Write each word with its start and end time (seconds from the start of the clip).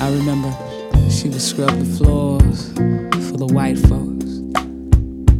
I 0.00 0.10
remember 0.12 0.52
she 1.10 1.28
would 1.28 1.40
scrub 1.40 1.70
the 1.70 1.84
floors 1.96 2.72
for 3.28 3.36
the 3.36 3.46
white 3.46 3.78
folks 3.78 4.26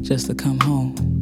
just 0.07 0.27
to 0.27 0.35
come 0.35 0.59
home. 0.61 1.18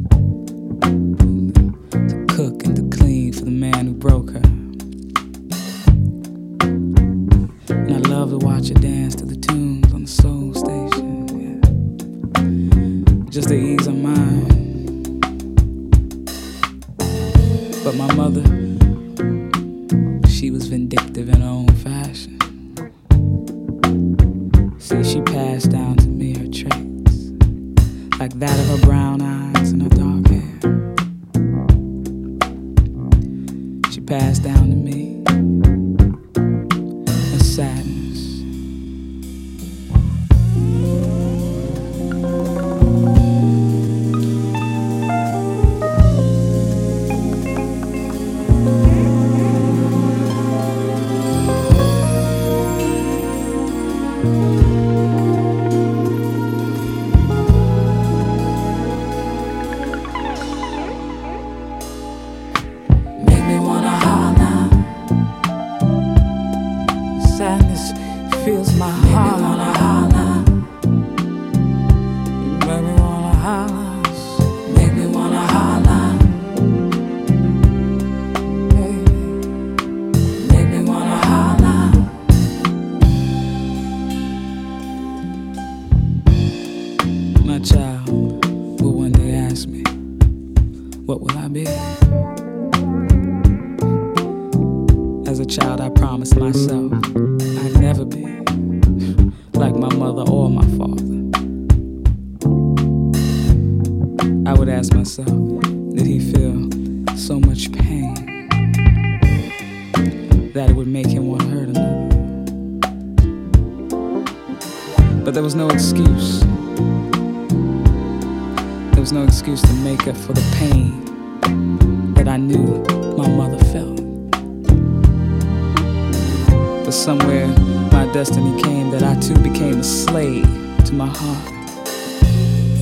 to 130.27 130.93
my 130.93 131.07
heart, 131.07 131.51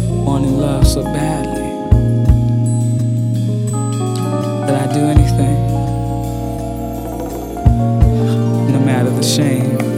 wanting 0.10 0.58
love 0.58 0.88
so 0.88 1.04
badly 1.04 1.70
that 4.66 4.75
I'd 4.82 4.94
do 4.94 5.02
anything, 5.02 5.58
no 8.74 8.80
matter 8.80 9.12
the 9.12 9.22
shame. 9.22 9.95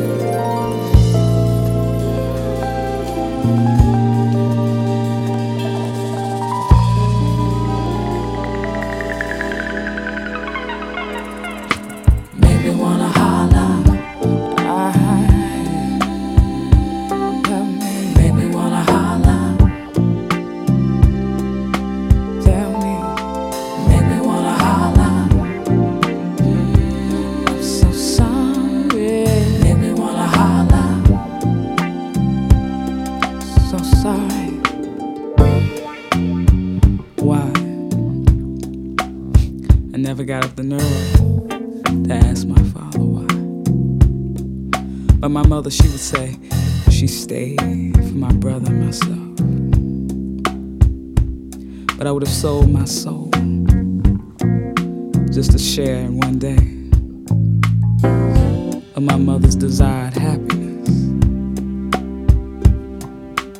desired 59.57 60.13
happiness. 60.13 60.89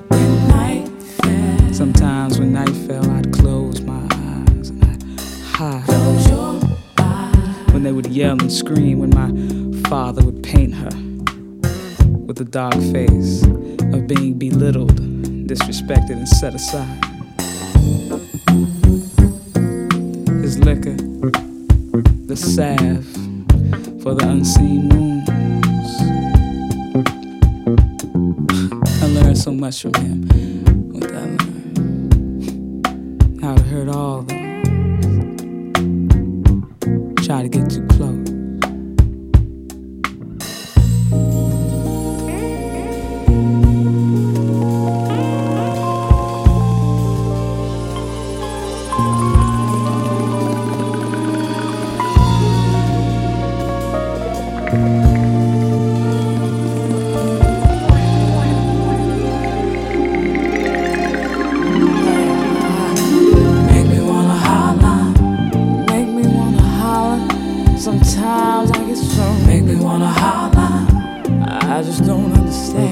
When 0.10 1.74
Sometimes 1.74 2.40
when 2.40 2.54
night 2.54 2.70
fell, 2.70 3.10
I'd 3.12 3.34
close 3.34 3.82
my 3.82 4.08
eyes 4.12 4.70
and 4.70 4.84
I'd 4.84 5.04
hide. 5.44 5.88
When 7.74 7.84
they 7.84 7.92
would 7.92 8.08
yell 8.08 8.40
and 8.40 8.52
scream, 8.52 9.00
when 9.00 9.10
my 9.10 9.90
father 9.90 10.24
would 10.24 10.44
paint 10.44 10.76
her 10.76 10.90
with 12.28 12.40
a 12.42 12.46
dark 12.46 12.76
face 12.76 13.44
of 13.44 14.08
being 14.08 14.38
belittled, 14.38 14.96
disrespected, 15.48 16.12
and 16.12 16.28
set 16.28 16.54
aside. 16.54 17.17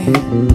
Mm-hmm. 0.05 0.54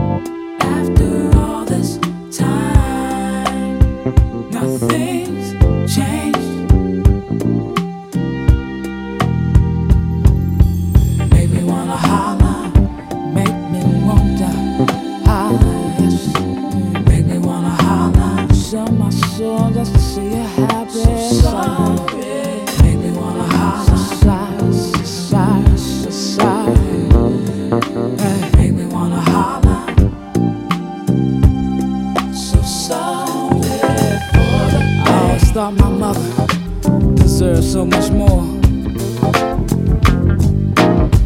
Thought 35.53 35.73
my 35.73 35.89
mother 35.89 37.15
deserved 37.15 37.65
so 37.65 37.85
much 37.85 38.09
more. 38.09 38.41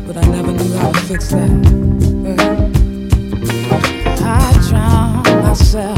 But 0.08 0.18
I 0.18 0.26
never 0.30 0.52
knew 0.52 0.74
how 0.78 0.92
to 0.92 1.00
fix 1.02 1.30
that. 1.30 1.50
I 4.24 4.68
drown 4.68 5.44
myself 5.44 5.95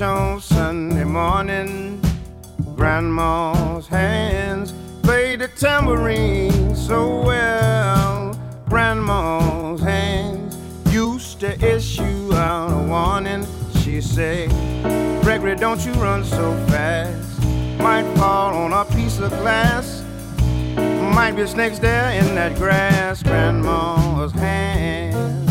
church 0.00 0.08
on 0.08 0.40
Sunday 0.40 1.04
morning. 1.04 2.00
Grandma's 2.74 3.86
hands 3.86 4.72
played 5.02 5.40
the 5.40 5.48
tambourine 5.48 6.74
so 6.74 7.22
well. 7.22 8.38
Grandma's 8.68 9.80
hands 9.80 10.56
used 10.92 11.40
to 11.40 11.52
issue 11.64 12.32
out 12.34 12.70
a 12.70 12.88
warning. 12.88 13.46
She 13.82 14.00
said, 14.00 14.50
Gregory, 15.22 15.56
don't 15.56 15.84
you 15.84 15.92
run 15.94 16.24
so 16.24 16.52
fast. 16.68 17.42
Might 17.78 18.06
fall 18.16 18.54
on 18.54 18.72
a 18.72 18.84
piece 18.94 19.18
of 19.18 19.30
glass. 19.30 20.02
Might 21.14 21.32
be 21.32 21.46
snakes 21.46 21.78
there 21.78 22.10
in 22.12 22.34
that 22.34 22.56
grass. 22.56 23.22
Grandma's 23.22 24.32
hands. 24.32 25.49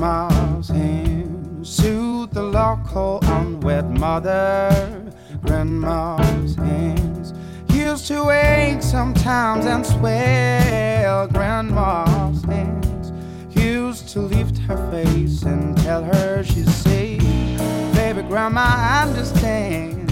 Grandma's 0.00 0.68
hands 0.68 1.68
soothe 1.68 2.30
the 2.30 2.42
local 2.42 3.18
unwed 3.24 3.90
mother. 3.90 5.12
Grandma's 5.44 6.54
hands 6.54 7.34
used 7.74 8.06
to 8.06 8.30
ache 8.30 8.80
sometimes 8.80 9.66
and 9.66 9.84
swell. 9.84 11.28
Grandma's 11.28 12.42
hands 12.44 13.12
used 13.54 14.08
to 14.08 14.20
lift 14.20 14.56
her 14.60 14.90
face 14.90 15.42
and 15.42 15.76
tell 15.76 16.02
her 16.02 16.42
she's 16.44 16.74
safe. 16.76 17.20
Baby, 17.92 18.22
Grandma 18.22 19.02
understands 19.02 20.10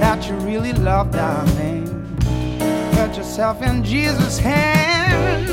that 0.00 0.28
you 0.28 0.34
really 0.38 0.72
love 0.72 1.12
that 1.12 1.46
man. 1.54 2.16
Put 2.96 3.16
yourself 3.16 3.62
in 3.62 3.84
Jesus' 3.84 4.40
hands, 4.40 5.48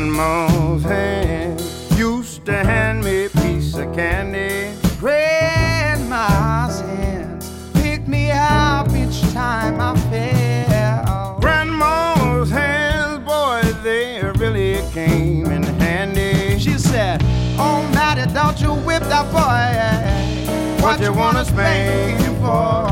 Grandma's 0.00 0.82
hand 0.84 1.60
used 1.98 2.46
to 2.46 2.54
hand 2.54 3.04
me 3.04 3.26
a 3.26 3.28
piece 3.28 3.74
of 3.74 3.94
candy. 3.94 4.72
Grandma's 4.98 6.80
hands 6.80 7.70
picked 7.74 8.08
me 8.08 8.30
up 8.30 8.88
each 8.94 9.20
time 9.34 9.78
I 9.78 9.94
fell. 10.08 11.38
Grandma's 11.38 12.48
hands, 12.48 13.18
boy, 13.26 13.60
they 13.82 14.22
really 14.38 14.80
came 14.92 15.48
in 15.48 15.64
handy. 15.64 16.58
She 16.58 16.78
said, 16.78 17.20
Oh, 17.58 17.86
Matty, 17.92 18.32
don't 18.32 18.58
you 18.58 18.72
whip 18.72 19.02
that 19.02 19.26
boy. 19.30 20.82
What 20.82 20.98
you 21.00 21.12
wanna 21.12 21.44
spank 21.44 22.22
him 22.22 22.36
for? 22.36 22.88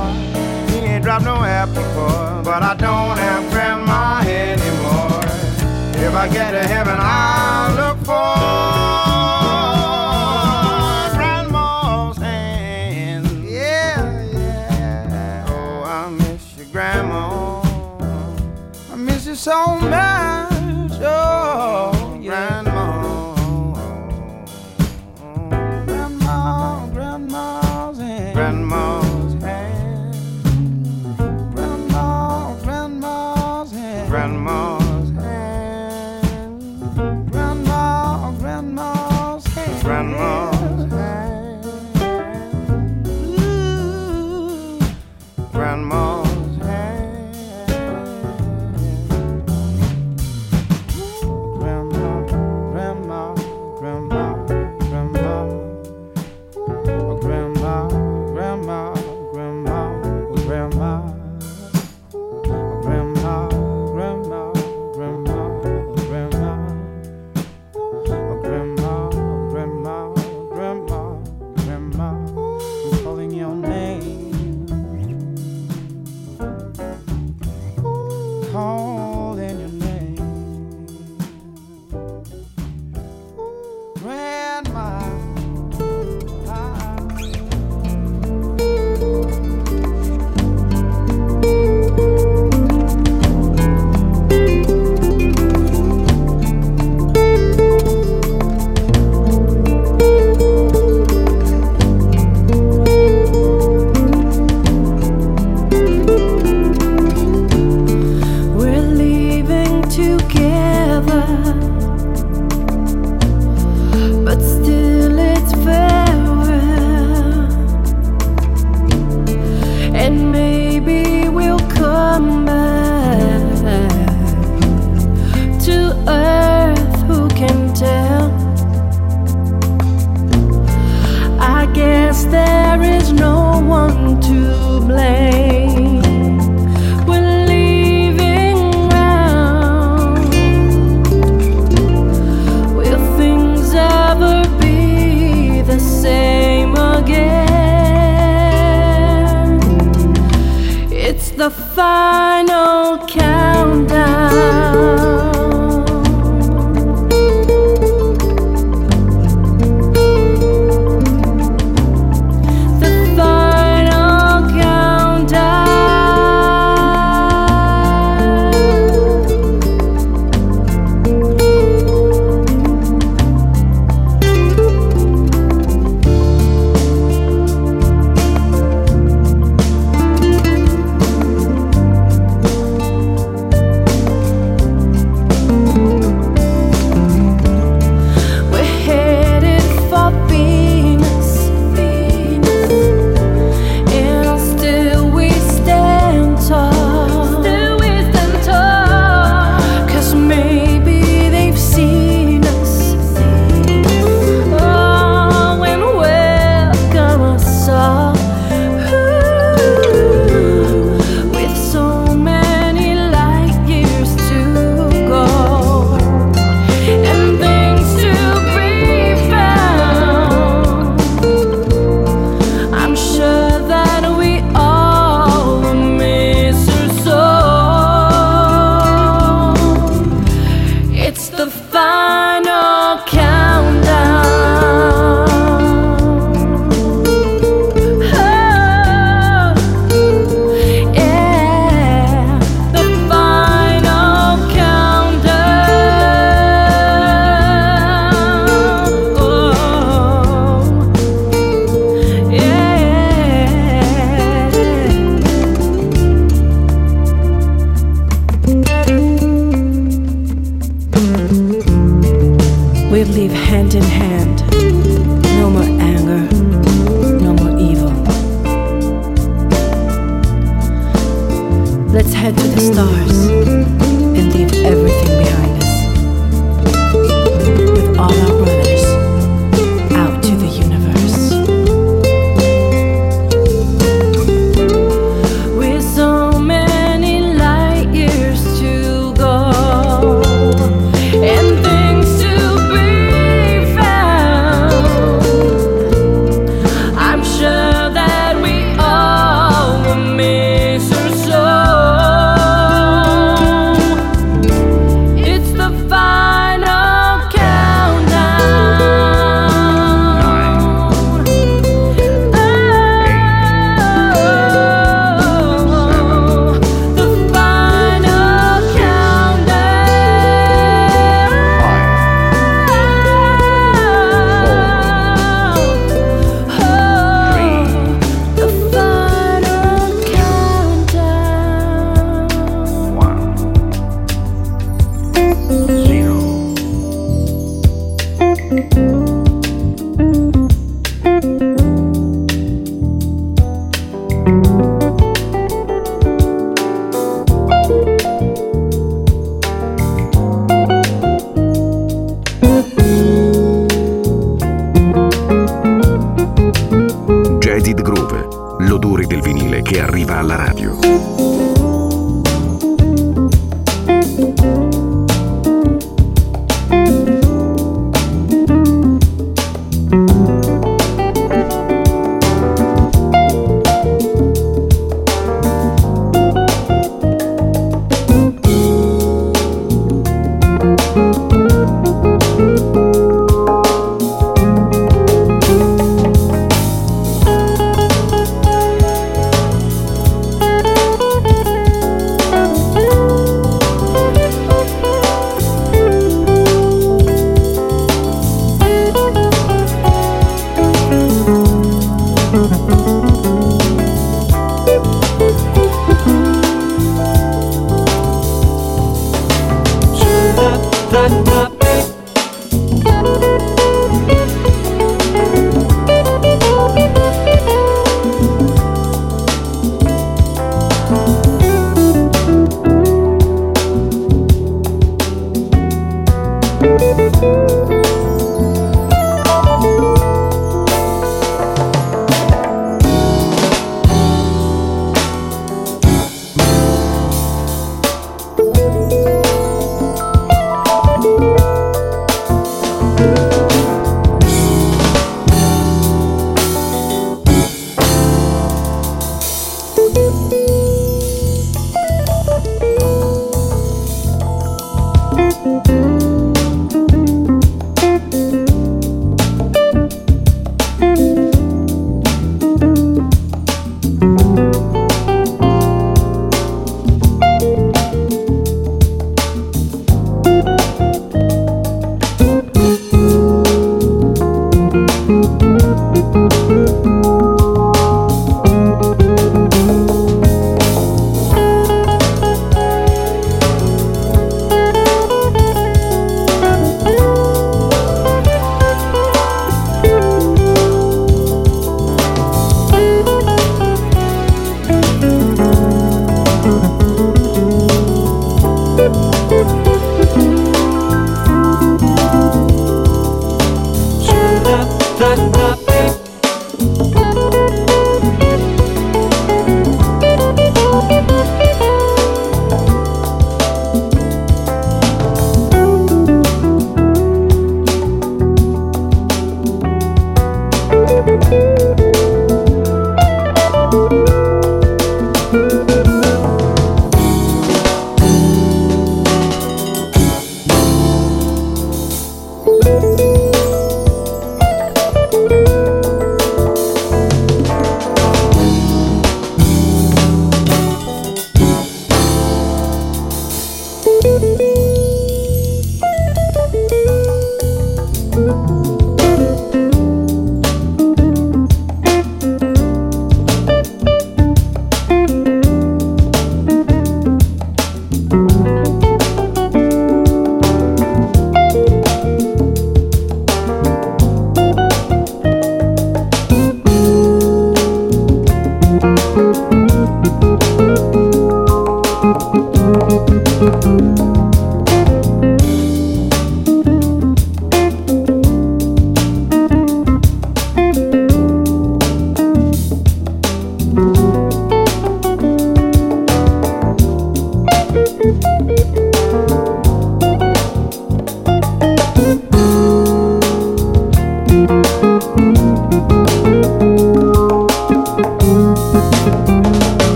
He 0.70 0.84
ain't 0.84 1.04
dropped 1.04 1.24
no 1.24 1.36
apple 1.36 1.82
for, 1.94 2.42
but 2.44 2.62
I 2.62 2.74
don't 2.74 3.16
have. 3.16 3.37
If 6.08 6.14
I 6.14 6.26
get 6.26 6.52
to 6.52 6.66
heaven, 6.66 6.96
I'll 6.98 7.74
look 7.74 7.98
for 7.98 8.14
grandma's 11.14 12.16
hand. 12.16 13.44
Yeah, 13.44 14.24
yeah. 14.32 15.44
Oh, 15.50 15.82
I 15.84 16.08
miss 16.08 16.56
you, 16.56 16.64
grandma. 16.72 17.60
I 18.90 18.96
miss 18.96 19.26
you 19.26 19.34
so 19.34 19.76
much. 19.80 20.27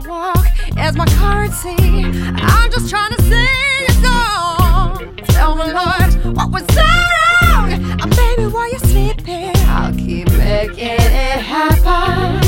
my 0.00 0.08
walk 0.08 0.46
as 0.76 0.94
my 0.96 1.06
currency. 1.06 1.74
I'm 1.78 2.70
just 2.70 2.90
trying 2.90 3.14
to 3.16 3.22
sing 3.22 3.86
a 3.88 3.92
song. 4.04 5.16
Tell 5.28 5.56
me, 5.56 5.64
Lord, 5.72 6.36
what 6.36 6.50
was 6.50 6.64
so 6.74 6.82
wrong? 6.82 7.70
Oh, 8.02 8.08
baby, 8.16 8.46
while 8.52 8.68
you're 8.70 8.78
sleeping, 8.80 9.52
I'll 9.66 9.94
keep 9.94 10.30
making 10.32 10.76
it 10.78 11.40
happen. 11.40 12.42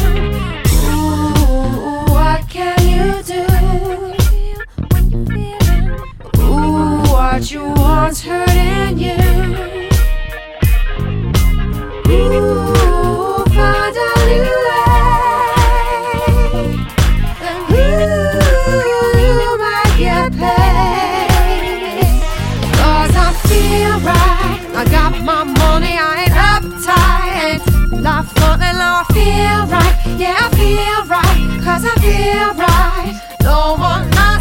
Ooh, 0.92 2.12
what 2.12 2.48
can 2.50 2.78
you 2.86 3.22
do? 3.22 3.46
Ooh, 6.42 7.00
what 7.10 7.50
you 7.50 7.64
want's 7.64 8.22
hurting 8.22 8.98
you. 8.98 9.16
Ooh. 12.10 12.67
yeah, 30.18 30.36
I 30.36 30.50
feel 30.58 31.00
right, 31.06 31.62
cause 31.62 31.84
I 31.84 31.94
feel 32.02 32.50
right. 32.58 33.14
No 33.42 33.76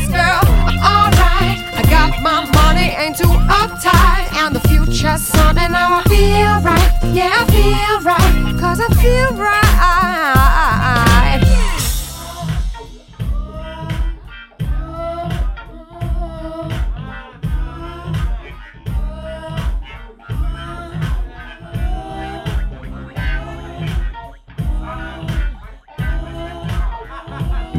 girl, 0.09 0.41
alright. 0.81 1.57
I 1.77 1.83
got 1.89 2.21
my 2.21 2.45
money, 2.59 2.95
ain't 2.97 3.15
too 3.15 3.35
uptight. 3.61 4.33
And 4.41 4.55
the 4.55 4.59
future's 4.67 5.21
something 5.21 5.71
I 5.71 6.03
feel 6.09 6.61
right, 6.65 7.13
yeah, 7.13 7.31
I 7.31 7.51
feel 7.51 7.99
I 8.79 8.87
feel 8.95 9.33
right. 9.37 10.56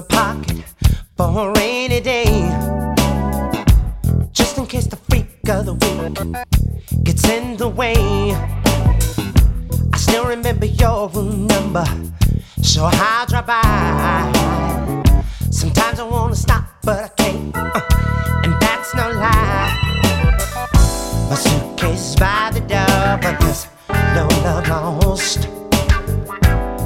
my 0.00 0.06
pocket 0.16 0.64
for 1.16 1.48
a 1.48 1.52
rainy 1.52 2.00
day. 2.00 2.24
Just 4.32 4.56
in 4.58 4.66
case 4.66 4.86
the 4.86 4.96
freak 4.96 5.48
of 5.48 5.66
the 5.66 5.74
week 5.74 7.04
gets 7.04 7.28
in 7.28 7.56
the 7.56 7.68
way. 7.68 7.94
I 9.92 9.96
still 9.96 10.26
remember 10.26 10.66
your 10.66 11.08
room 11.08 11.46
number, 11.46 11.84
so 12.62 12.88
I'll 12.90 13.26
drop 13.26 13.46
by. 13.46 14.32
Sometimes 15.50 16.00
I 16.00 16.04
wanna 16.04 16.36
stop, 16.36 16.64
but 16.82 17.04
I 17.04 17.08
can't, 17.08 17.56
uh, 17.56 17.80
and 18.44 18.54
that's 18.60 18.94
no 18.94 19.10
lie. 19.10 19.70
My 21.28 21.36
suitcase 21.36 22.10
is 22.10 22.16
by 22.16 22.50
the 22.54 22.60
door, 22.60 23.18
but 23.22 23.38
there's 23.40 23.66
no 24.14 24.28
love 24.44 25.04
lost. 25.04 25.48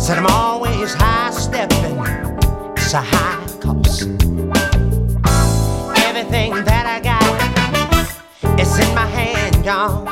Said 0.00 0.18
I'm 0.18 0.26
always 0.26 0.94
high 0.94 1.30
stepping 1.30 2.33
a 2.94 3.00
high 3.00 3.44
cost. 3.60 4.02
Everything 6.06 6.52
that 6.64 6.86
I 6.86 7.00
got 7.00 8.60
is 8.60 8.78
in 8.78 8.94
my 8.94 9.06
hand, 9.06 9.64
y'all. 9.64 10.04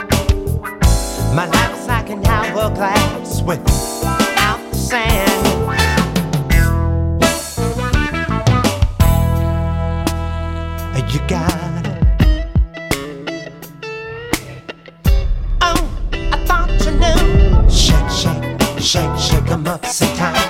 My 1.32 1.46
life 1.46 1.78
is 1.78 1.86
like 1.86 2.10
an 2.10 2.26
hourglass 2.26 3.40
without 3.42 4.60
the 4.72 4.76
sand. 4.76 5.30
You 11.12 11.20
got 11.28 11.86
it. 11.86 12.46
Oh, 15.60 15.86
I 16.32 16.44
thought 16.46 16.70
you 16.84 16.92
knew. 16.92 17.70
Shake, 17.70 18.10
shake, 18.10 18.80
shake, 18.80 19.18
shake 19.18 19.50
'em 19.50 19.66
up 19.66 19.84
sometimes. 19.84 20.41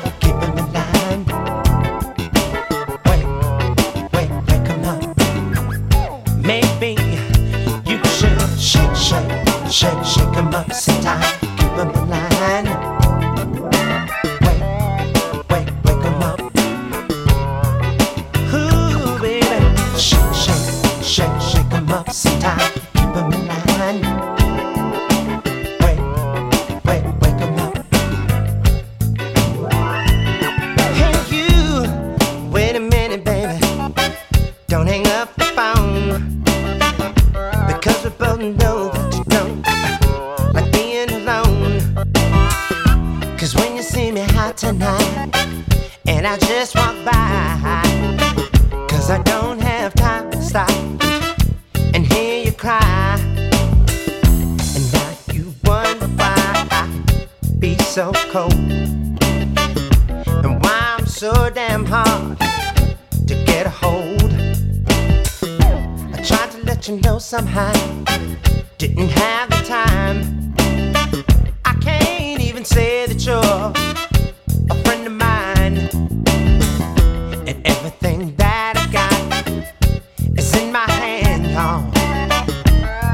It's 80.44 80.56
in 80.56 80.72
my 80.72 80.90
hand, 80.90 81.46
y'all. 81.46 81.82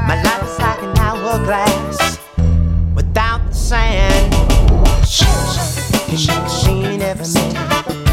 My 0.07 0.19
life 0.23 0.43
is 0.49 0.57
like 0.57 0.81
an 0.81 0.97
hourglass 0.97 2.17
without 2.95 3.45
the 3.45 3.53
sand. 3.53 4.33
Shake, 5.07 5.29
shake, 5.53 6.17
shake, 6.17 6.49
shake, 6.49 7.01
every 7.01 7.53
time. 7.53 8.08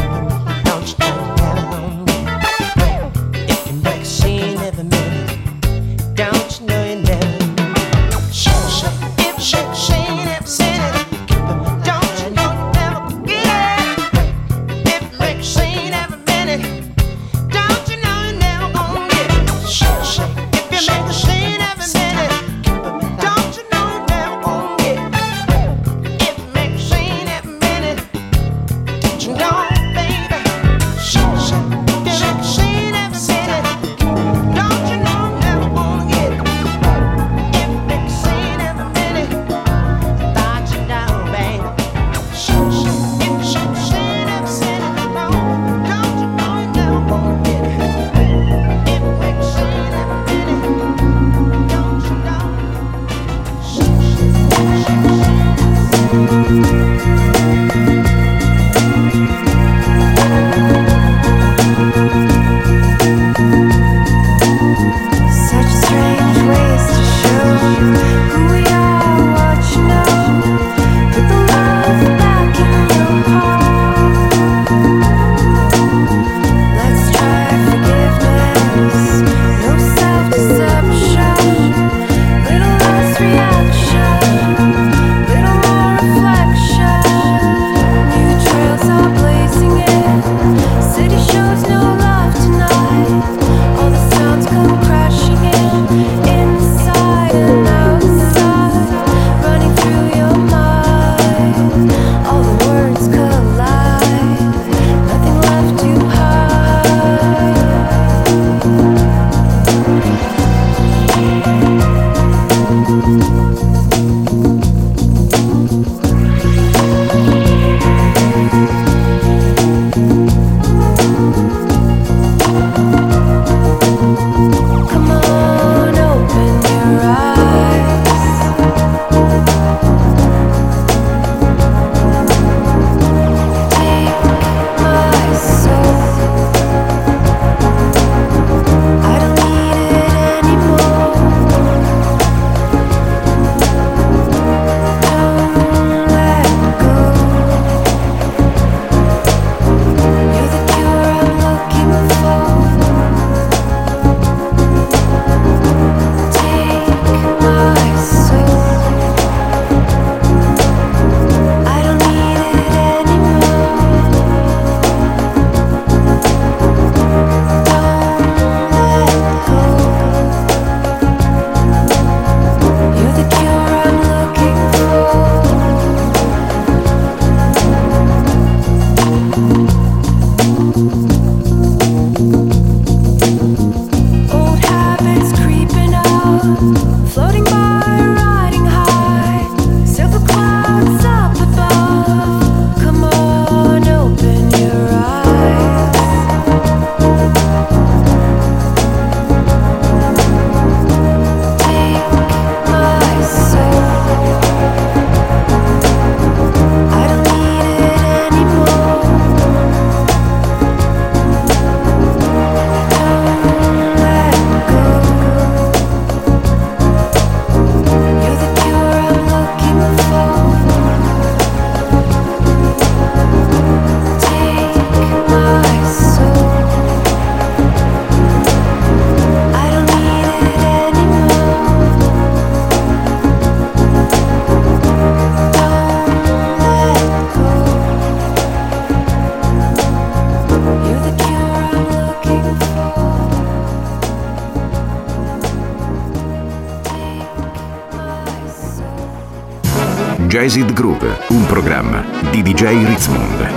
Jazzed 250.39 250.71
Groove, 250.71 251.17
un 251.29 251.47
programma 251.47 252.05
di 252.29 252.43
DJ 252.43 252.85
Ritzmond. 252.85 253.56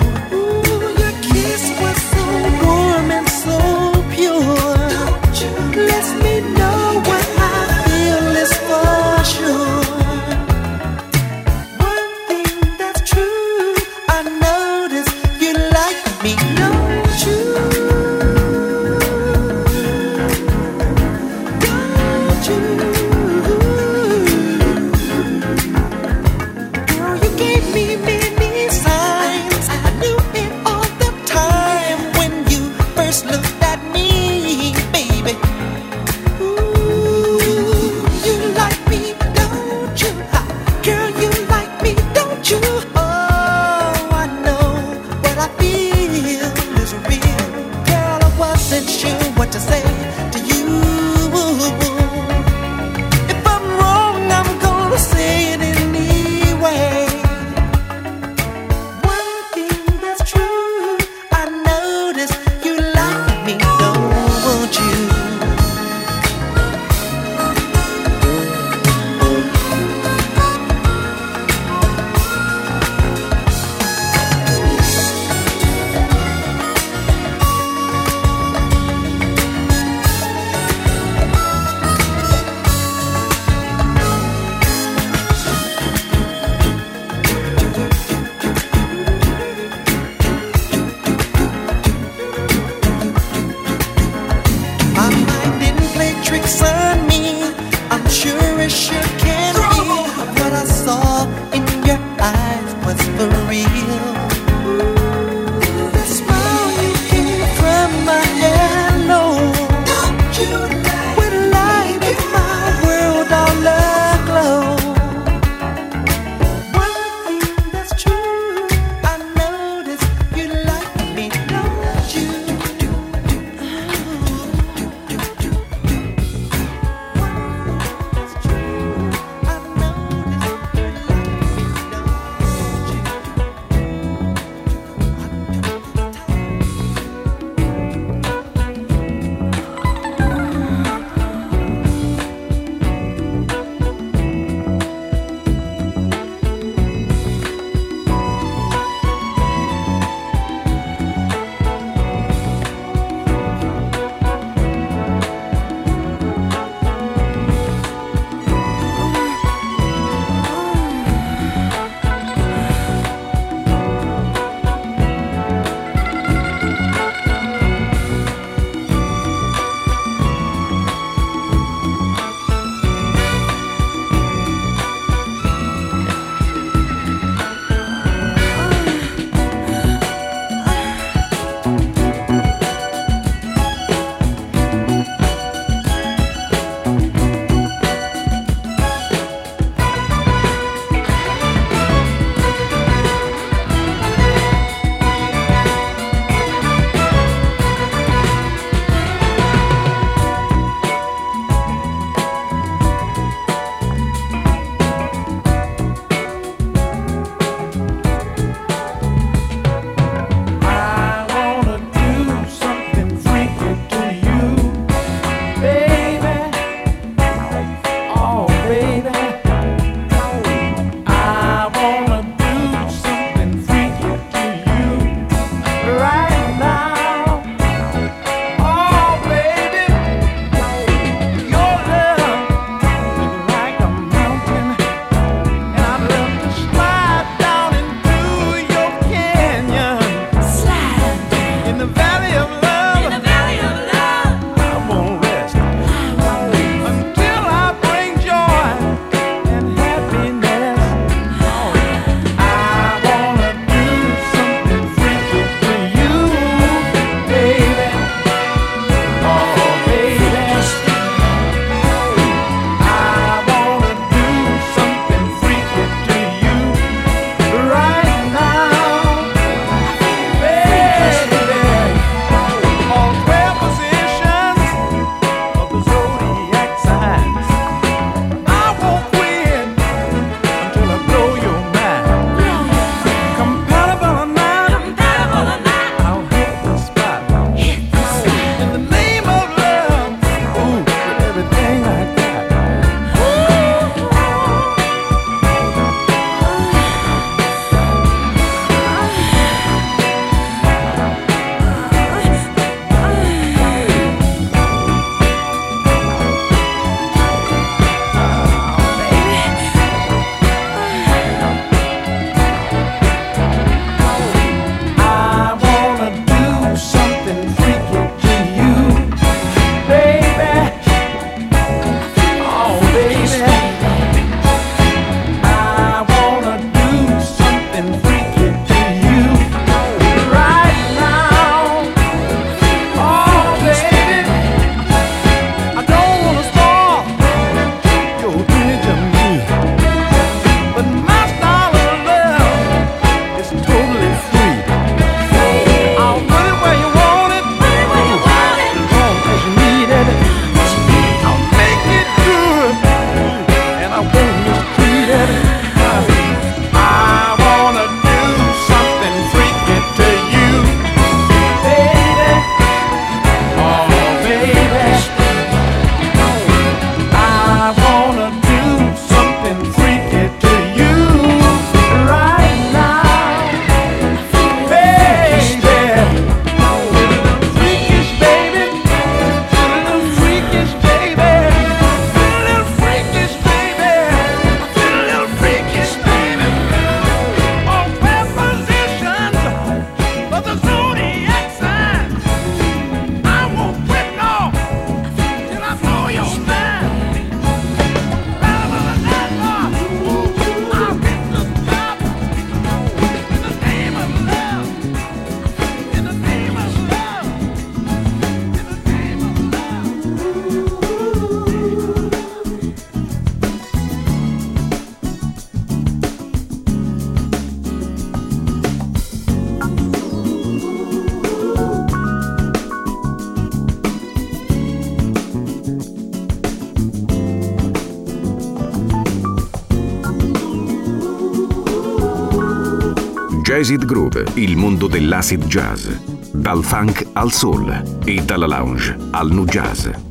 Acid 433.61 433.85
Groove, 433.85 434.25
il 434.37 434.57
mondo 434.57 434.87
dell'acid 434.87 435.45
jazz. 435.45 435.87
Dal 436.31 436.63
funk 436.63 437.05
al 437.13 437.31
soul 437.31 437.99
e 438.03 438.23
dalla 438.25 438.47
lounge 438.47 438.97
al 439.11 439.31
nu 439.31 439.45
jazz. 439.45 440.10